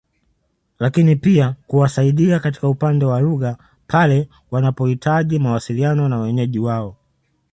Lakini 0.79 1.15
pia 1.15 1.55
kuwasaidia 1.67 2.39
katika 2.39 2.67
upande 2.69 3.05
wa 3.05 3.19
lugha 3.21 3.57
pale 3.87 4.29
wanapohitaji 4.51 5.39
mawasiliano 5.39 6.09
na 6.09 6.19
wenyeji 6.19 6.59
wao 6.59 6.95